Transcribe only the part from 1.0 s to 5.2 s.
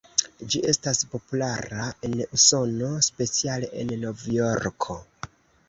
populara en Usono, speciale en Novjorko.